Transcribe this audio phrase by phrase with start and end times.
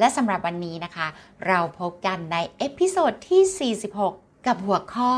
[0.00, 1.06] และสำหรับวันนี้นะคะ
[1.46, 5.12] เราพบกันใน episode ที่ 46 กับหัวข้อ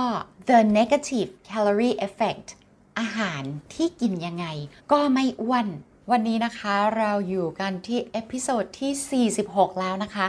[0.48, 2.46] The Negative Calorie Effect
[2.98, 3.42] อาหาร
[3.74, 4.46] ที่กินยังไง
[4.92, 5.66] ก็ไม่อ้วน
[6.10, 10.26] วันนี้นะคะเราอยู่กันที่ episode ที่ 46 แล้วนะคะ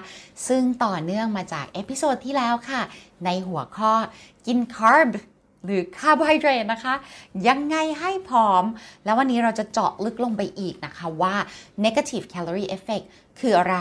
[0.48, 2.82] ซึ่งต่อเนื่องมาจาก episode ที่แล้วค่ะ
[3.26, 3.94] ในหัวข้อ
[4.48, 5.16] กิน carb
[5.66, 6.94] หรือคาร์โบไฮเดรตนะคะ
[7.48, 8.66] ยังไงให้ผอม
[9.06, 11.36] แล้ววันนี้เราจะเจาะลึกลงไปอีกนะคะว่า
[11.86, 13.06] negative calorie effect
[13.40, 13.78] คืออะไร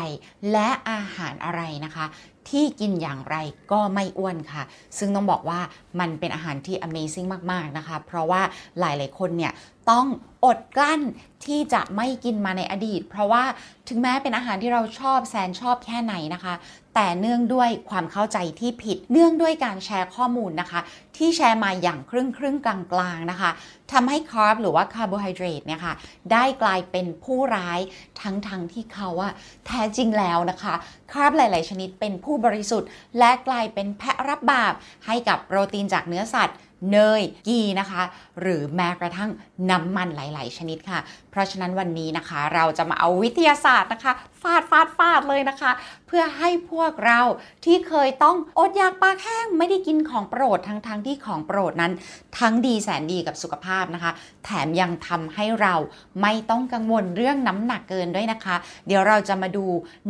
[0.53, 2.07] และอาหารอะไรนะคะ
[2.51, 3.37] ที่กินอย่างไร
[3.73, 4.63] ก็ไม่อ้วนค่ะ
[4.99, 5.61] ซึ่งต้องบอกว่า
[6.01, 8.43] มันเป็นอาหารที่ amazing มากๆนะคะ เพราะว่า
[8.81, 9.53] หลายๆคนเนี่ย
[9.91, 10.07] ต้อง
[10.45, 11.01] อดกลั้น
[11.47, 13.45] ที่จะไม่กินมาในอดีต เพราะว่า
[13.89, 16.55] ถึงแม้เป็นอาหารที่เราชอบแสนชอบแค่ไหนนะคะ
[16.95, 20.81] แต่เนื่องด้วยความเข้าใจที่ผิด เนื่องด้วยการแชร์ข้อมูลนะคะ
[21.17, 23.51] ที่แชร์มาอย่างครึ่งครึ่งกลางกลางๆนะคะ
[23.93, 25.95] ทำให้ carb หรือว่าคาร์โบไฮเดรตเนี่ยค่ะ
[26.33, 27.81] ได้กลายเป็นผู้ร้าย
[28.21, 29.33] ทั้งๆ ที่เขาอะ
[29.67, 30.75] แท้จริงแล้วนะคะ
[31.13, 34.73] carb หลายๆ ชนิดเป็นผู้บริสุทธิ์ และกลายเป็นแพะรับบาป
[35.07, 36.59] ให้กับโปรตีนจากเนื้อสัตว์
[36.93, 38.03] เนย ghee นะคะ
[38.41, 39.31] หรือแม้กระทั่ง
[39.71, 45.71] น้ำมันหลาย ๆ ชนิดค่ะ เพราะฉะนั้นวันนี้นะคะ เราจะมาเอาวิทยาศาสตร์นะคะ ฟาดฟาดฟาดเลยนะคะ
[46.07, 47.21] เพื่อให้พวกเรา
[47.65, 51.93] ที่เคยต้องอดอยากปากแห้งไม่ได้กินของโปรดทั้งๆ ที่ของโปรดนั้น
[52.39, 54.13] ทั้งดีแสนดีกับสุขภาพนะคะ
[54.45, 55.75] แถมยังทำให้เรา
[56.23, 59.65] ไม่ต้องกังวลเรื่องน้ำหนักเกินด้วยนะคะ เดี๋ยวเราจะมาดู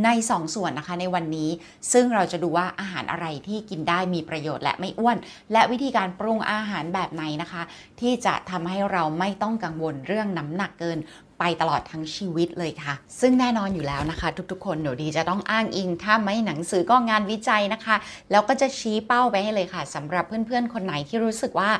[0.04, 1.50] ใน 2 ส่วนนะคะในวันนี้
[1.92, 5.16] ซึ่งเราจะดูว่าอาหารอะไรที่กินได้มีประโยชน์และไม่อ้วน
[5.52, 7.62] และวิธีการปรุงอาหารแบบไหนนะคะ
[8.00, 10.98] ที่จะทำให้เราไม่ต้องกังวลเรื่องน้ำหนักเกิน
[11.44, 17.96] ไปตลอดทั้งชีวิตเลยค่ะ ซึ่งแน่นอนอยู่แล้วนะคะ ทุกๆ คนเดี๋ยวดีจะต้องอ้างอิง ถ้าไม่หนังสือก็งานวิจัยนะคะ
[18.30, 21.70] แล้วก็จะชี้เป้าไปให้เลยค่ะสำหรับเพื่อนๆ คนไหนที่รู้สึกว่า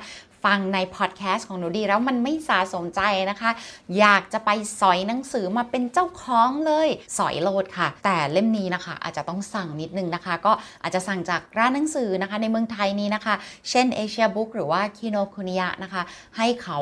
[0.44, 3.50] ฟังในพอดแคสต์ของหนูดีแล้วมันไม่สาสมใจนะคะ
[3.98, 6.88] อยากจะไปสอยหนังสือมาเป็นเจ้าของเลย
[7.19, 10.52] สอยโลดค่ะ แต่เล่มนี้นะคะ อาจจะต้องสั่งนิดนึงนะคะ ก็
[10.82, 13.34] อาจจะสั่งจากร้านหนังสือนะคะ ในเมืองไทยนี้นะคะ
[13.70, 16.02] เช่น Asia Book หรือว่า Kinokuniya นะคะ
[16.36, 16.78] ให้เขา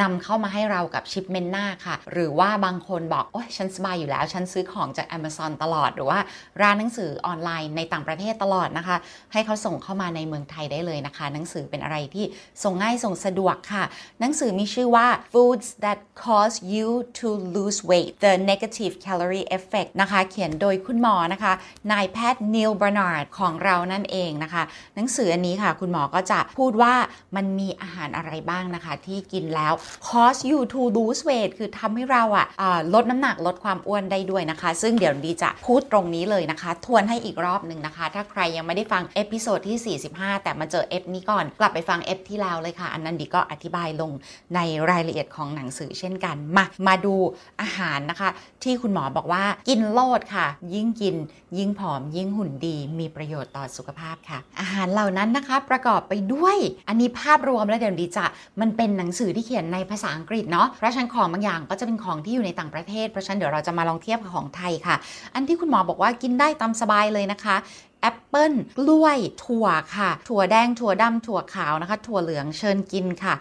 [0.00, 6.18] นำเข้ามาให้เรากับชิปเมนหน้าค่ะ หรือว่าบางคนบอกโอ้ยฉันสบายอยู่แล้ว ฉันซื้อของจาก Amazon ตลอด หรือว่า
[6.62, 8.96] ร้านหนังสือออนไลน์ในต่างประเทศตลอดนะคะ
[9.32, 12.24] ให้เขาส่งเข้ามาในเมืองไทยได้เลยนะคะ หนังสือเป็นอะไรที่
[12.64, 13.84] ส่งง่ายส่งสะดวกค่ะ
[14.20, 16.88] หนังสือมีชื่อว่า Foods that cause you
[17.18, 21.52] to lose weight the negative calorie effect นะคะ เขียนโดยคุณหมอนะคะ
[21.92, 24.62] นายแพทย์ Neal Barnard ของเรานั่นเองนะคะ
[24.94, 26.94] หนังสืออันนี้ค่ะ คุณหมอก็จะพูดว่า
[27.36, 29.72] มันมีอาหารอะไรบ้างนะคะ ที่กินแล้ว
[30.08, 44.10] cause you to lose weight คือทำให้เราอะอะลดน้ำหนักลดความอ้วนได้ด้วยนะคะ ซึ่งเดี๋ยวดีจะพูดตรงนี้เลยนะคะ ทวนให้อีกรอบหนึ่งนะคะ ถ้าใครยังไม่ได้ฟัง episode ที่ 45 แต่มาเจอเอฟนี้ก่อน กลับไปฟังเอฟที่แล้วเลยค่ะอันนั้นดีก็อธิบายลง
[44.54, 44.60] ใน
[44.90, 47.14] รายละเอียดของหนังสือเช่นกันมามาดู
[47.60, 48.30] อาหารนะคะ
[48.62, 51.16] ที่คุณหมอบอกว่ากินโลดค่ะ ยิ่งกิน
[51.58, 56.56] ยิ่งผอม ยิ่งหุ่นดี มีประโยชน์ต่อสุขภาพค่ะ อาหารเหล่านั้นนะคะประกอบไปด้วย
[56.88, 58.24] อันนี้ภาพรวมแล้วเดี๋ยวดีจะ
[58.60, 64.96] มันเป็นหนังสือที่เขียนในภาษาอังกฤษเนาะเพราะฉะนันของบางอย่างก็จะเป็นของที่อยู่ในต่างประเทศเพราะฉะนั้นเดี๋ยวเราจะมาลองเทียบกับของไทยค่ะ
[65.34, 67.56] อันที่คุณหมอบอกว่ากินได้ตามสบายเลยนะคะ
[68.04, 69.66] แอปเปิ้ลกล้วยถั่ว
[69.96, 73.34] ค่ะ ถั่วแดงถั่วดำถั่วขาวนะคะ ถั่วเหลืองเชิญกินค่ะ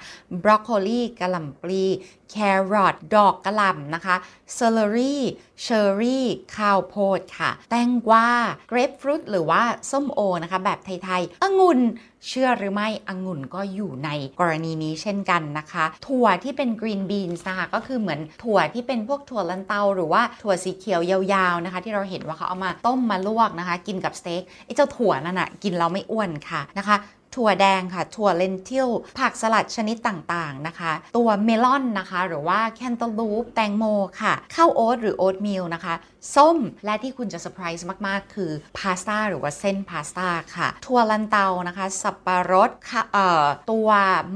[0.44, 1.84] บรอกโคลีกะหล่ำปลี
[2.34, 2.38] แค
[2.74, 4.16] รอทดอกกะหล่ำนะคะ
[4.54, 5.24] celery
[5.62, 8.28] เชอร์รี่ข้าวโพดค่ะ แตงกวา
[8.70, 9.62] เกรปฟรุตหรือว่า
[9.92, 11.80] ส้มโอนะคะ แบบไทยๆองุ่น
[12.28, 26.96] เชื่อหรือไม่องุ่นก็อยู่ในกรณีนี้เช่นกันนะคะ ถั่วที่เป็น green beans นะคะก็คือเหมือนถั่วที่เป็นพวกถั่วลันเตา หรือว่าถั่วสีเขียวยาวๆนะคะ ที่เราเห็นว่าเขาเอามาต้มมาลวกนะคะ กินกับสเต็กไอ้เจ้าถั่วนั่นอะกินแล้วไม่อ้วนค่ะนะคะ
[27.36, 28.90] ถั่วแดงค่ะ ถั่ว lentil
[29.20, 33.84] ผักสลัดชนิดต่างๆนะคะ ตัวเมลอนนะคะ หรือว่าแคนตาลูป แตงโม
[34.22, 35.94] ค่ะข้าวโอ๊ตหรือ oatmeal นะคะ
[36.36, 43.90] ส้มและที่คุณจะเซอร์ไพรส์มากๆ คือพาสต้าหรือว่าเส้นพาสต้าค่ะ ถั่วลันเตานะคะ สับปะรดค่ะเอ่อตัว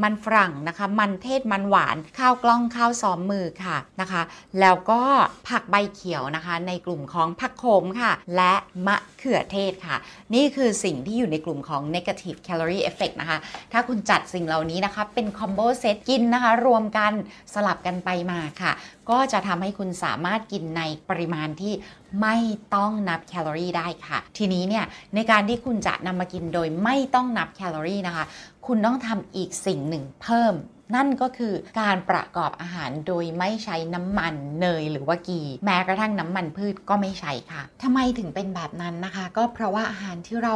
[0.04, 4.22] มันฝรั่งนะคะ มันเทศมันหวาน ข้าวกล้องข้าวซ้อมมือค่ะนะคะ
[4.60, 5.02] แล้วก็
[5.48, 8.54] ผักใบเขียวนะคะ ในกลุ่มของผักโขมค่ะ และ
[8.88, 9.96] มะเขือเทศค่ะ
[10.36, 13.40] นี่คือสิ่งที่อยู่ในกลุ่มของ negative calorie effect นะคะ
[13.74, 17.12] ถ้าคุณจัดสิ่งเหล่านี้นะคะ เป็น combo set กินนะคะ รวมกัน
[17.54, 18.72] สลับกันไปมาค่ะ
[19.10, 21.74] ก็จะทำให้คุณสามารถกินในปริมาณที่
[22.22, 22.38] ไม่
[22.76, 24.86] ต้องนับแคลอรี่ได้ค่ะ ทีนี้เนี่ย
[25.16, 28.26] ในการที่คุณจะนำมากินโดยไม่ต้องนับแคลอรี่นะคะ
[28.68, 30.54] คุณต้องทำอีกสิ่งหนึ่งเพิ่ม
[30.96, 40.56] นั่นก็คือการประกอบอาหารโดยไม่ใช้น้ำมันเนยหรือว่ากี แม้กระทั่งน้ำมันพืชก็ไม่ใช้ค่ะทำไมถึงเป็นแบบนั้นนะคะ ก็เพราะว่าอาหารที่เรา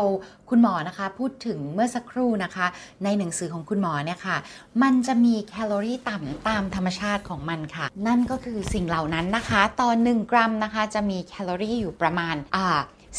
[0.49, 2.65] คุณหมอนะคะพูดถึงเมื่อสักครู่นะคะ
[3.03, 4.37] ในหนังสือของคุณหมอเนี่ยค่ะ
[4.83, 12.67] มันจะมีแคลอรี่ต่ำตามธรรมชาติของมันค่ะ นั่นก็คือสิ่งเหล่านั้นนะคะต่อ1กรัมนะคะ จะมีแคลอรี่อยู่ประมาณอ่า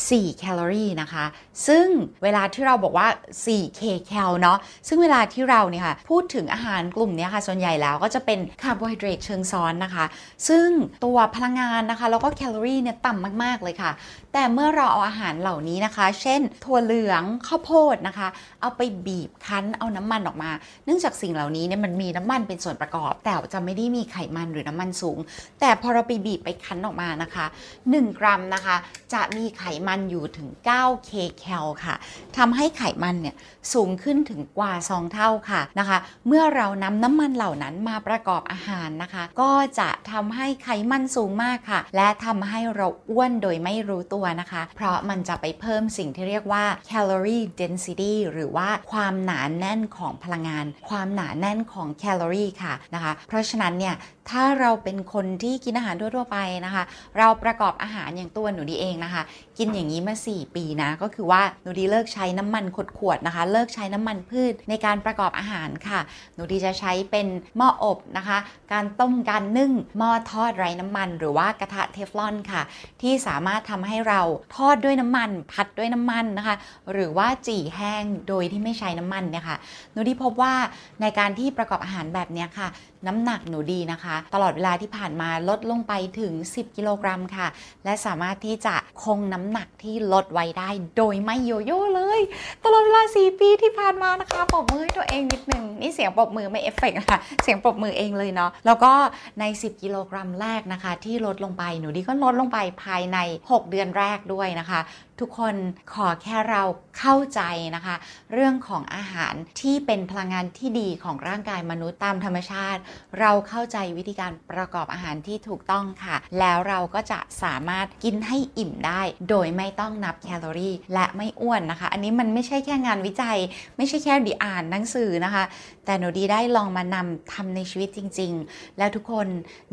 [0.00, 1.24] 4 แคลอรี่นะคะ
[1.66, 1.86] ซึ่ง
[2.22, 3.08] เวลาที่เราบอกว่า
[3.44, 4.58] 4 kcal เนาะ
[4.88, 10.04] ซึ่งเวลาที่เราเนี่ยค่ะพูดถึงอาหารกลุ่มนี้ค่ะ ส่วนใหญ่แล้วก็จะเป็นคาร์โบไฮเดรตเชิงซ้อนนะคะ
[10.48, 10.68] ซึ่ง
[11.04, 13.90] ตัวพลังงานนะคะ แล้วก็แคลอรี่เนี่ยต่ำมาก ๆ เลยค่ะ
[14.32, 18.28] แต่เมื่อเราเอาอาหารเหล่านี้นะคะ เช่น ถั่วเหลือง ข้าวโพดนะคะ
[18.60, 20.50] เอาไปบีบคั้น เอาน้ำมันออกมา
[20.84, 25.18] เนื่องจากสิ่งเหล่านี้เนี่ยมันมีน้ำมันเป็นส่วนประกอบ แต่จะไม่ได้มีไขมันหรือน้ำมันสูง
[25.60, 27.46] แต่พอเราไปบีบไปคั้นออกมานะคะ
[27.82, 28.76] 1 กรัมนะคะ
[29.14, 30.48] จะมีไขมันอยู่ถึง
[30.80, 31.94] 9 k แคลค่ะ
[32.36, 33.34] ทำให้ไขมันเนี่ย
[33.72, 53.94] สูงขึ้นถึงกว่า 2 เท่าค่ะนะคะ เมื่อเรานำน้ำมันเหล่านั้นมาประกอบอาหารนะคะ ก็จะทำให้ไขมันสูงมากค่ะ และทำให้เราอ้วนโดยไม่รู้ตัวนะคะ เพราะมันจะไปเพิ่มสิ่งที่เรียกว่า calorie density หรือว่าความหนาแน่นของพลังงาน ความหนาแน่นของแคลอรี่ค่ะนะคะ เพราะฉะนั้นเนี่ย
[54.30, 56.84] ถ้าเราเป็นคนที่กินอาหารทั่วๆไปนะคะ
[57.18, 59.22] เราประกอบอาหารอย่างตัวหนูดีเองนะคะ
[59.58, 62.64] กินอย่างนี้มา 4 ปีนะ ก็คือว่าหนูดีเลิกใช้น้ำมัน
[62.98, 66.00] ขวดๆนะคะ เลิกใช้น้ำมันพืชในการประกอบอาหารค่ะ
[66.34, 67.26] หนูดีจะใช้เป็น
[67.56, 68.38] หม้ออบนะคะ
[68.72, 72.62] การต้มการนึ่งหม้อทอดไร้น้ำมัน หรือว่ากระทะเทฟลอนค่ะ
[73.02, 74.20] ที่สามารถทำให้เรา
[74.56, 76.56] ทอดด้วยน้ำมัน ผัดด้วยน้ำมันนะคะ
[76.92, 79.56] หรือว่าจี่แห้งโดยที่ไม่ใช้น้ำมันเนี่ยค่ะ
[79.92, 80.54] หนูดีพบว่า
[81.00, 82.68] ในการที่ประกอบอาหารแบบนี้ค่ะ
[83.06, 87.46] น้ำหนักหนูดีนะคะตลอดเวลาที่ผ่านมาลดลงไปถึง 10 กิโลกรัมค่ะ
[87.84, 88.74] และสามารถที่จะ
[89.04, 92.20] คงน้ำหนักที่ลดไว้ได้โดยไม่โยโย่เลย
[92.64, 98.92] ตลอดเวลา 4 ปีที่ผ่านมานะคะปรบมือให้ตัวเองนิดหนึ่งนี่เสียงปรบมือไม่เอฟเฟกต์นะคะเสียงปรบมือเองเลยเนาะแล้วก็
[99.40, 103.18] ใน 10 กิโลกรัมแรกนะคะ ที่ลดลงไปหนูดีก็ลดลงไปภายใน
[103.50, 104.80] 6 เดือนแรกด้วยนะคะ
[105.20, 105.54] ทุกคน
[105.92, 106.62] ขอแค่เรา
[106.98, 107.40] เข้าใจ
[107.76, 107.96] นะคะ
[108.32, 112.80] เรื่องของอาหารที่เป็นพลังงานที่ดีของร่างกายมนุษย์ตามธรรมชาติ
[113.20, 123.38] เราเข้าใจวิธีการประกอบอาหารที่ถูกต้องค่ะ แล้วเราก็จะสามารถกินให้อิ่มได้ โดยไม่ต้องนับแคลอรี่ และไม่อ้วนนะคะ อันนี้มันไม่ใช่แค่งานวิจัย
[123.76, 125.44] ไม่ใช่แค่ดีอ่านหนังสือนะคะ
[125.84, 129.26] แต่หนูดีได้ลองมานำทำในชีวิตจริง ๆ แล้วทุกคน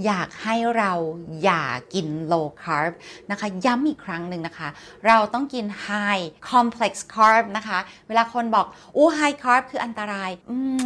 [0.06, 0.92] อยากให้เรา
[1.44, 1.64] อย่า
[1.94, 2.92] กิน low carb
[3.32, 4.70] นะคะ ย้ำอีกครั้งหนึ่งนะคะ
[5.08, 8.66] เราต้ององกิน high complex carb นะคะ เวลาคนบอก
[8.96, 10.84] อู้ high carb คืออันตรายอืม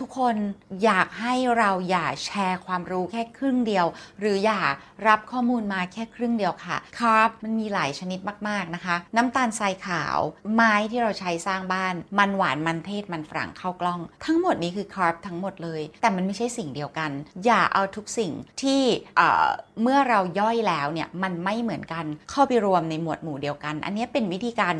[0.00, 0.36] ทุกคน
[0.84, 3.86] อยากให้เราอย่าแชร์ความรู้แค่ครึ่งเดียว
[4.20, 4.60] หรืออย่า
[5.08, 10.18] รับข้อมูลมาแค่ครึ่งเดียวค่ะคาร์บมันมีหลายชนิดมากๆนะคะ น้ำตาลทรายขาว
[10.54, 17.10] ไม้ที่เราใช้สร้างบ้าน มันหวานมันเทศมันฝรั่งเข้ากล้อง ทั้งหมดนี้คือคาร์บทั้งหมดเลย แต่มันไม่ใช่สิ่งเดียวกัน
[17.44, 18.32] อย่าเอาทุกสิ่ง
[18.62, 18.82] ที่
[19.16, 19.46] เอ่อ
[19.82, 24.74] เมื่อเราย่อยแล้วเนี่ยมันไม่เหมือนกันเข้าไปรวมในหมวดหมู่เดียวกัน อันนี้เป็นวิธีการ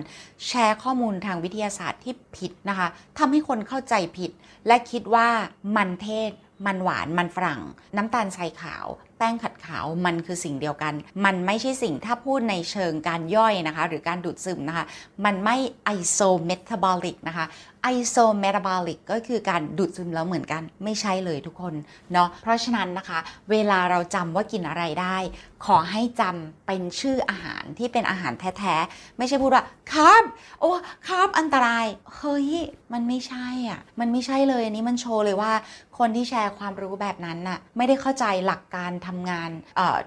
[0.49, 2.89] แชร์ข้อมูลทางวิทยาศาสตร์ที่ผิดนะคะ
[3.19, 4.33] ทำให้คนเข้าใจผิด
[4.69, 5.29] และคิดว่า
[5.77, 6.31] มันเทศ
[6.67, 7.63] มันหวาน มันฝรั่ง
[7.97, 8.87] น้ำตาลทรายขาว
[9.19, 10.95] แป้งขัดขาวมันคือสิ่งเดียวกัน
[11.25, 14.85] มันไม่ใช่สิ่งถ้าพูดในเชิงการย่อยนะคะ หรือการดูดซึมนะคะ
[15.25, 17.47] มันไม่ไอโซเมตาบอลิกนะคะ
[17.83, 21.75] ไอโซเมตาบอลิกก็คือการดูดซึมแล้วเหมือนกันไม่ใช่เลยทุกคน
[22.13, 23.19] เนาะเพราะฉะนั้นนะคะ
[23.51, 25.17] เวลาเราจำว่ากินอะไรได้
[25.67, 30.25] ขอให้จำเป็นชื่ออาหารที่เป็นอาหารแท้ๆ ไม่ใช่พูดว่าคาร์บ
[30.61, 30.71] โอ้
[31.07, 31.87] คาร์บอันตราย
[32.17, 32.49] เฮ้ย
[32.93, 35.53] มันไม่ใช่อะ มันไม่ใช่เลยอันนี้มันโชว์เลยว่า
[35.99, 39.51] คนที่แชร์ความรู้แบบนั้นน่ะไม่ได้เข้าใจหลักการทำงาน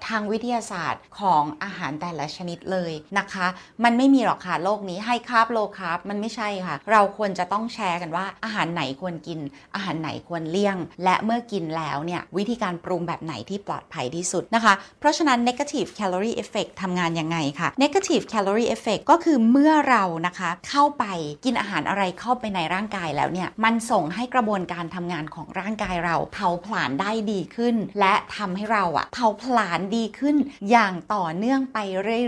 [0.08, 3.48] ทางวิทยาศาสตร์ของอาหารแต่ละชนิดเลยนะคะ
[3.84, 9.40] มันไม่มีหรอกค่ะโลกนี้ให้คาร์บโลคาร์บมันไม่ใช่ค่ะ เราควรจะต้องแชร์กันว่าอาหารไหนควรกิน
[9.76, 21.06] อาหารไหนควรเลี่ยง และเมื่อกินแล้วเนี่ยวิธีการปรุงแบบไหนที่ปลอดภัยที่สุดนะคะ เพราะฉะนั้น negative calorie effect ทำงานยังไงค่ะ negative calorie effect ก็คือเมื่อเรานะคะเข้าไป
[21.46, 30.36] กินอาหารอะไรเข้าไปในร่างกายแล้วเนี่ยมันส่งให้กระบวนการทำงานของร่างกายเราเผาผลาญได้ดีขึ้น และทำให้เราอะเผาผลาญดีขึ้น
[30.72, 31.78] อย่างต่อเนื่องไป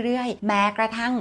[0.04, 1.12] เรื่อยๆ แม้กระทั่ง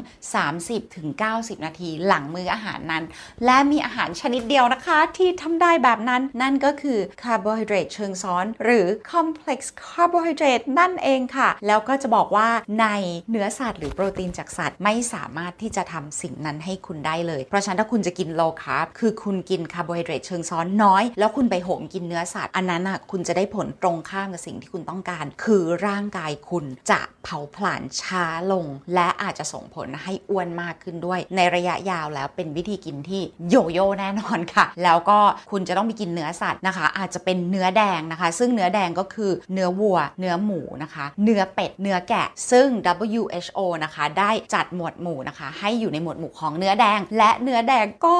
[0.79, 3.03] 30-90 นาทีหลังมื้ออาหารนั้น
[3.45, 12.49] และมีอาหารชนิดเดียวนะคะ ที่ทำได้แบบนั้น นั่นก็คือคาร์โบไฮเดรตเชิงซ้อน หรือ complex carbohydrate นั่นเองค่ะ แล้วก็จะบอกว่า
[12.81, 12.85] ใน
[13.29, 35.19] เนื้อสัตว์หรือโปรตีนจากสัตว์ ไม่สามารถที่จะทำสิ่งนั้นให้คุณได้เลย เพราะฉะนั้นถ้าคุณจะกิน low carb คือคุณกินคาร์โบไฮเดรตเชิงซ้อนน้อย แล้วคุณไปโหมกินเนื้อสัตว์ อันนั้นอะคุณจะได้ผลตรงข้ามกับสิ่งที่คุณต้องการคือร่างกายคุณจะเผาผลาญช้าลง และอาจจะส่งผลให้อ้วนมากขึ้นด้วย ในระยะยาวแล้วเป็นวิธีกินที่โยโย่แน่นอนค่ะ แล้วก็
[35.51, 42.67] คุณจะต้องไปกินเนื้อสัตว์นะคะ อาจจะเป็นเนื้อแดงนะคะ ซึ่งเนื้อแดงก็คือเนื้อวัว เนื้อหมูนะคะ เนื้อเป็ด เนื้อแกะ ซึ่ง
[43.03, 48.17] WHO นะคะ ได้จัดหมวดหมู่นะคะ ให้อยู่ในหมวดหมู่ของเนื้อแดง และเนื้อแดงก็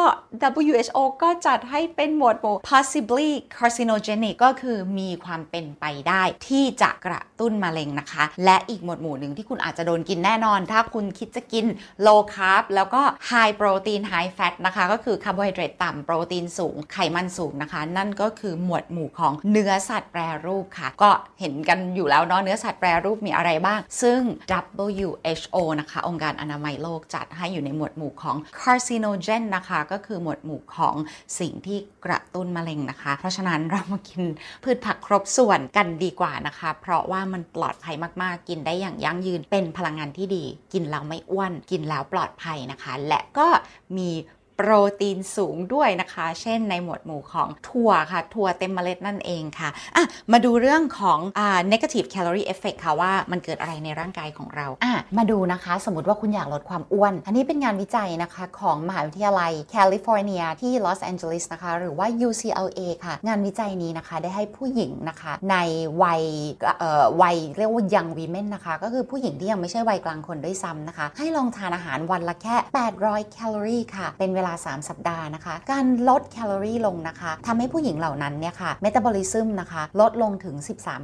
[0.68, 11.65] WHO ก็จัดให้เป็นหมวดหมู่ possibly carcinogenic ก็คือมีความเป็นไปได้ที่จะกระตุ้นมะเร็งนะคะ และอีกหมวดหมู่หนึ่งที่คุณอาจจะโดนกินแน่นอน ถ้าคุณคิดจะกิน
[12.06, 24.20] low carb แล้วก็ high protein high fat นะคะ ก็คือคาร์โบไฮเดรตต่ำโปรตีนสูงไขมันสูงนะคะ นั่นก็คือหมวดหมู่ของเนื้อสัตว์แปรรูปค่ะ ก็เห็นกันอยู่แล้วเนาะเนื้อสัตว์แปรรูปมีอะไรบ้าง ซึ่ง
[24.86, 30.96] WHO นะคะ องค์การอนามัยโลกจัดให้อยู่ในหมวดหมู่ของ carcinogen นะคะ ก็คือหมวดหมู่ของ
[31.39, 34.24] สิ่งที่กระตุ้นมะเร็งนะคะ เพราะฉะนั้นเรามากิน
[34.63, 40.43] พืชผักครบส่วนกันดีกว่านะคะ เพราะว่ามันปลอดภัยมากๆ กินได้อย่างยั่งยืน เป็นพลังงานที่ดี
[40.74, 43.48] กินแล้วไม่อ้วน กินแล้วปลอดภัยนะคะ และก็
[43.98, 44.10] มี
[44.62, 65.34] โปรตีนสูงด้วยนะคะ เช่นในหมวดหมู่ของถั่วค่ะ ถั่วเต็มเมล็ดนั่นเองค่ะอะ มาดูเรื่องของอ่า negative calorie effect ค่ะว่ามันเกิดอะไรในร่างกายของเราอะมาดูนะคะ สมมติว่าคุณอยากลดความอ้วน อันนี้เป็นงานวิจัยนะคะ ของมหาวิทยาลัยแคลิฟอร์เนียที่ลอสแอนเจลิสนะคะ หรือว่า UCLA ค่ะ งานวิจัยนี้นะคะได้ให้ผู้หญิงนะคะ
[65.51, 65.56] ใน
[66.04, 66.22] วัย
[66.80, 72.56] เอ่อวัยเรียกว่า young women นะคะ ก็คือผู้หญิงที่ยังไม่ใช่วัยกลางคนด้วยซ้ำนะคะ ให้ลองทานอาหารวันละแค่
[72.96, 80.56] 800 แคลอรี่ค่ะ เป็นเวลาา 3 สัปดาห์นะคะ การลดแคลอรี่ลงนะคะทำให้ผู้หญิงเหล่านั้นเนี่ยค่ะเมตาบอลิซึมนะคะลดลงถึง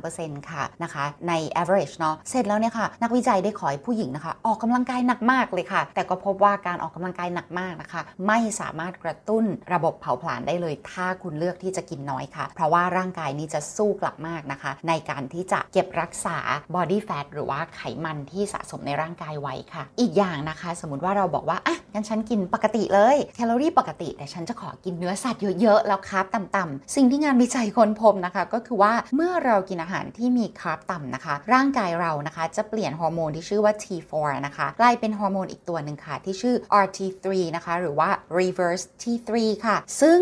[0.01, 16.37] 13%ค่ะนะคะใน average เนาะเสร็จแล้วเนี่ยค่ะนักวิจัยได้ขอให้ผู้หญิงนะคะ ออกกำลังกายหนักมากเลยค่ะ แต่ก็พบว่าการออกกำลังกายหนักมากนะคะ ไม่สามารถกระตุ้นระบบเผาผลาญได้เลย ถ้าคุณเลือกที่จะกินน้อยค่ะ เพราะว่าร่างกายนี้จะสู้กลับมากนะคะ ในการที่จะเก็บรักษา
[16.75, 38.09] body fat หรือว่าไขมันที่สะสมในร่างกายไว้ค่ะ อีกอย่างนะคะ สมมติว่าเราบอกว่าอะงั้นฉันกินปกติเลยแคลอรี่ปกติแต่ฉันจะขอกินเนื้อสัตว์เยอะๆ แล้วคาร์บต่ำๆ สิ่งที่งานวิจัยค้นพบนะคะ ก็คือว่าเมื่อเรากินอาหารที่มีคาร์บต่ำนะคะ ร่างกายเรานะคะจะเปลี่ยนฮอร์โมนที่ชื่อว่า T4 นะคะกลายเป็นฮอร์โมนอีกตัวหนึ่งค่ะ ที่ชื่อ RT3 นะคะ หรือว่า
[38.39, 39.31] reverse T3
[39.65, 40.19] ค่ะ ซึ่ง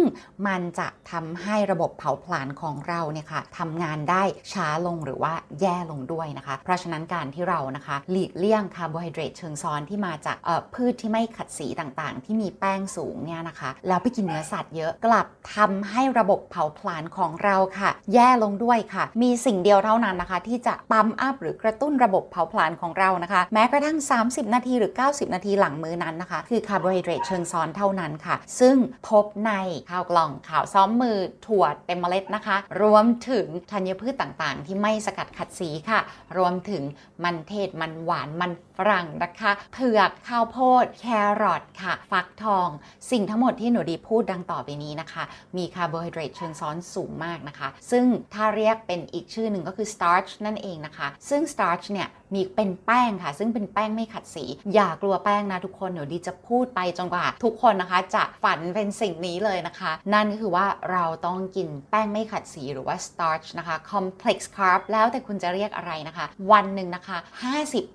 [0.48, 10.38] มันจะทำให้ระบบเผาผลาญของเราเนี่ยค่ะทำงานได้ช้าลงหรือว่าแย่ลงด้วยนะคะ เพราะฉะนั้นการที่เรานะคะหลีกเลี่ยงคาร์โบไฮเดรตเชิงซ้อนที่มาจาก
[10.74, 28.78] พืชที่ไม่ขัดสีต่างๆ ที่มีแป้งสูงเนี่ยนะคะ แล้วไปกินเนื้อสัตว์เยอะกลับทำให้ระบบเผาผลาญของเราค่ะ แย่ลงด้วยค่ะ มีสิ่งเดียวเท่านั้นนะคะ ที่จะ pump up หรือกระตุ้นระบบเผาผลาญของเรานะคะ แม้กระทั่ง 30 นาทีหรือ 90 นาทีหลังมื้อนั้นนะคะ คือคาร์โบไฮเดรตเชิงซ้อนเท่านั้นค่ะ ซึ่ง
[29.10, 29.52] พบใน
[29.90, 36.00] ข้าวกล่องข้าวซ้อมมือถั่วเต็มเมล็ดนะคะ รวมถึงธัญพืชต่างๆ ที่ไม่สกัดขัดสีค่ะ
[36.38, 36.84] รวมถึง
[37.24, 41.06] มันเทศมันหวานมันฝรั่งนะคะเผือกข้าวโพด แค
[41.42, 42.70] รอทค่ะ ฟักทอง
[43.12, 45.24] สิ่งทั้งหมดที่หนูดีพูดดังต่อไปนี้นะคะ
[45.58, 64.40] มีคาร์โบไฮเดรตเชิงซ้อนสูงมากนะคะ ซึ่งถ้าเรียกเป็นอีกชื่อหนึ่งก็คือ starch นั่นเองนะคะ ซึ่ง starch เนี่ย มีเป็นแป้งค่ะ ซึ่งเป็นแป้งไม่ขัดสี อย่ากลัวแป้งนะทุกคนเดี๋ยวดีจะพูดไปจนกว่า ทุกคนนะคะจะฝันเป็นสิ่งนี้เลยนะคะ นั่นก็คือว่าเราต้องกินแป้งไม่ขัดสีหรือว่า starch นะคะ complex
[64.56, 67.18] carb แล้วแต่คุณจะเรียกอะไรนะคะ วันหนึ่งนะคะ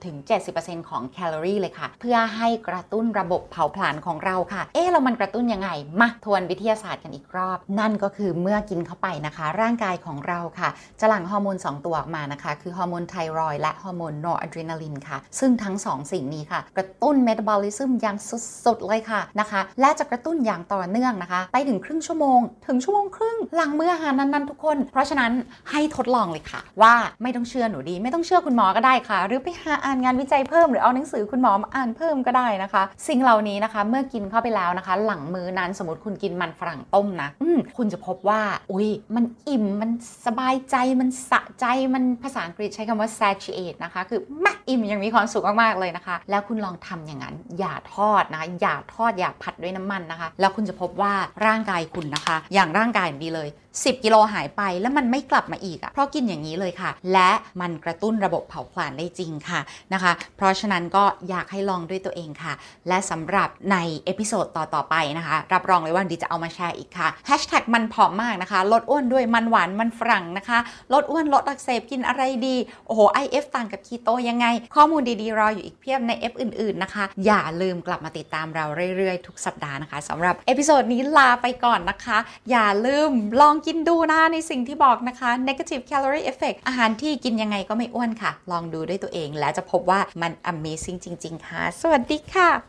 [0.01, 10.69] 50-70%ของแคลอรี่เลยค่ะ เพื่อให้กระตุ้นระบบเผาผลาญของเราค่ะ เอ๊ะแล้วมันกระตุ้นยังไง มาทวนวิทยาศาสตร์กันอีกรอบ นั่นก็คือเมื่อกินเข้าไปนะคะ ร่างกายของเราค่ะ
[11.01, 18.17] จะหลั่งฮอร์โมน 2 ตัวออกมานะคะ คือฮอร์โมนไทรอยด์และฮอร์โมนนอร์อะดรีนาลินค่ะ ซึ่งทั้ง2สิ่งนี้ค่ะ กระตุ้นเมตาบอลิซึมอย่าง
[18.65, 25.33] สุดๆเลยค่ะนะคะ และจะกระตุ้นอย่างต่อเนื่องนะคะ ไปถึงครึ่งชั่วโมง ถึงชั่วโมงครึ่งหลังมื้ออาหารนั้นๆทุกคน เพราะฉะนั้น
[25.71, 38.41] ให้ทดลองเลยค่ะ ว่าไม่ต้องเชื่อหนูดี ไม่ต้องเชื่อคุณหมอก็ได้ค่ะ หรือไปหาอ่านงานวิจัยเพิ่มหรือเอาหนังสือคุณหมอมาอ่านเพิ่มก็ได้นะคะ สิ่งเหล่านี้นะคะ เมื่อกินเข้าไปแล้วนะคะ หลังมื้อนั้นสมมติคุณกินมันฝรั่งต้มนะอืมคุณจะพบว่า
[38.73, 39.91] อุ้ยมันอิ่มมัน
[40.27, 51.13] สบายใจมันสะใจมันภาษาอังกฤษใช้คำว่า satiate นะคะคือแม่ อิ่มยังมีความสุขมากๆเลยนะคะ แล้วคุณลองทำอย่างนั้น อย่าทอดนะอย่าทอดอย่าผัดด้วยน้ำมันนะคะ แล้วคุณจะพบว่า
[51.47, 59.61] ร่างกายคุณนะคะ อย่างร่างกายดีเลย 10 กิโลหายไปแล้วมันไม่กลับมาอีกอะเพราะกินอย่างนี้เลยค่ะ และมันกระตุ้นระบบเผาผลาญได้จริงค่ะ
[59.93, 62.53] นะคะ เพราะฉะนั้นก็อยากให้ลองด้วยตัวเองค่ะ
[62.89, 70.59] และสำหรับใน episode ต่อๆไปนะคะ รับรองเลยว่าดีจะเอามาแชร์อีกค่ะแฮชแท็กมันผอมมากนะคะ ลดอ้วนด้วยมันหวานมันฝรั่งนะคะ
[70.93, 72.57] ลดอ้วนลดอักเสบกินอะไรดี
[72.87, 82.19] โอ้โห IF ต่างกับคีโตยังไงข้อมูลดีๆ รออยู่อีกเพียบใน EP อื่นๆนะคะ อย่าลืมกลับมาติดตามเราเรื่อยๆ ทุกสัปดาห์นะคะสำหรับเอพิโซดนี้ลาไปก่อนนะคะ
[82.51, 83.11] อย่าลืม
[83.41, 92.69] ลองกินดูนะในสิ่งที่บอกนะคะ negative calorie effect อาหารที่กินยังไงก็ไม่อ้วนค่ะ ลองดูด้วยตัวเองแล้วจะพบว่ามัน amazing จริง ๆ ค่ะ สวัสดีค่ะ